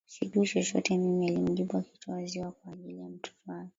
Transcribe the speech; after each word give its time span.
Sijui 0.07 0.47
chochote 0.47 0.97
mimi 0.97 1.27
alimjibu 1.27 1.77
akitoa 1.77 2.25
ziwa 2.25 2.51
kwa 2.51 2.73
ajili 2.73 2.99
ya 2.99 3.09
mtoto 3.09 3.35
wake 3.47 3.69